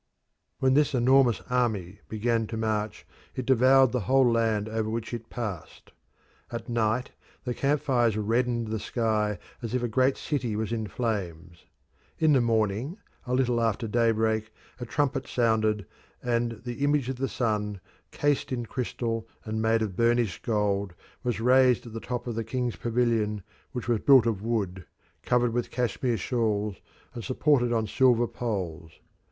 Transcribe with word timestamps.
When 0.57 0.73
this 0.73 0.95
enormous 0.95 1.41
army 1.47 1.99
began 2.09 2.47
to 2.47 2.57
march 2.57 3.05
it 3.35 3.45
devoured 3.45 3.91
the 3.91 3.99
whole 4.09 4.27
land 4.31 4.67
over 4.67 4.89
which 4.89 5.13
it 5.13 5.29
passed. 5.29 5.91
At 6.51 6.67
night 6.67 7.11
the 7.43 7.53
camp 7.53 7.81
fires 7.83 8.17
reddened 8.17 8.69
the 8.69 8.79
sky 8.79 9.37
as 9.61 9.75
if 9.75 9.83
a 9.83 9.87
great 9.87 10.17
city 10.17 10.55
was 10.55 10.71
in 10.71 10.87
flames. 10.87 11.65
In 12.17 12.33
the 12.33 12.41
morning, 12.41 12.97
a 13.27 13.35
little 13.35 13.61
after 13.61 13.87
daybreak, 13.87 14.51
a 14.79 14.87
trumpet 14.87 15.27
sounded, 15.27 15.85
and 16.23 16.63
the 16.65 16.83
image 16.83 17.07
of 17.07 17.17
the 17.17 17.29
sun, 17.29 17.79
cased 18.09 18.51
in 18.51 18.65
crystal 18.65 19.27
and 19.45 19.61
made 19.61 19.83
of 19.83 19.95
burnished 19.95 20.41
gold, 20.43 20.95
was 21.21 21.39
raised 21.39 21.85
on 21.85 21.93
the 21.93 21.99
top 21.99 22.25
of 22.25 22.33
the 22.33 22.43
king's 22.43 22.75
pavilion, 22.75 23.43
which 23.71 23.87
was 23.87 23.99
built 23.99 24.25
of 24.25 24.41
wood, 24.41 24.87
covered 25.21 25.53
with 25.53 25.69
cashmere 25.69 26.17
shawls, 26.17 26.77
and 27.13 27.23
supported 27.23 27.71
on 27.71 27.85
silver 27.85 28.25
poles. 28.25 28.93